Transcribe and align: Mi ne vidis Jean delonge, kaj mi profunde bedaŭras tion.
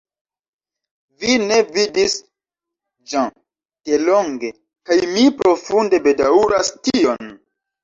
Mi 1.25 1.35
ne 1.51 1.59
vidis 1.75 2.15
Jean 3.13 3.29
delonge, 3.91 4.51
kaj 4.91 4.99
mi 5.13 5.29
profunde 5.45 6.03
bedaŭras 6.11 6.75
tion. 6.83 7.33